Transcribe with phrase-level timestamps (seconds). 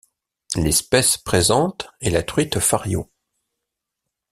[0.55, 3.07] L'espèce présente est la truite fario..